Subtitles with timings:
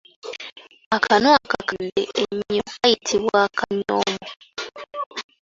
[0.95, 4.27] Akanu akakadde ennyo kayitibwa Akanyoomo.